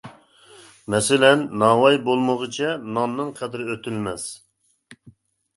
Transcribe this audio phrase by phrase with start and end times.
[0.93, 4.29] مەسىلەن: ناۋاي بولمىغۇچە، ناننىڭ قەدرى ئۆتۈلمەس.